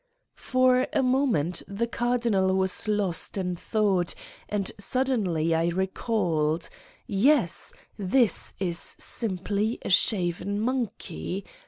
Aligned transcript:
For 0.33 0.87
a 0.93 1.03
moment 1.03 1.61
the 1.67 1.85
cardinal 1.85 2.55
was 2.55 2.87
lost 2.87 3.37
in 3.37 3.55
thought 3.55 4.15
and 4.49 4.71
suddenly 4.79 5.53
I 5.53 5.67
recalled: 5.67 6.69
Yes, 7.05 7.71
this 7.99 8.55
is 8.59 8.79
simply 8.97 9.77
a 9.83 9.91
shaven 9.91 10.59
monkey! 10.59 11.45